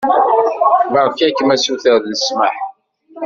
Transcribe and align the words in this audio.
Beṛka-kem 0.93 1.49
asuter 1.55 2.01
n 2.05 2.13
ssmaḥ. 2.17 2.57